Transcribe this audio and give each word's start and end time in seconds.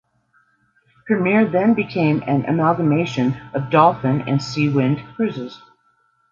Premier 1.05 1.47
then 1.47 1.75
became 1.75 2.23
an 2.25 2.43
amalgamation 2.45 3.37
of 3.53 3.69
Dolphin 3.69 4.21
and 4.27 4.39
Seawind 4.39 5.13
Cruises. 5.15 5.61